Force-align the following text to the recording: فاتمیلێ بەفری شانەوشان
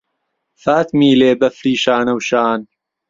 فاتمیلێ 0.63 1.31
بەفری 1.41 1.75
شانەوشان 1.83 2.61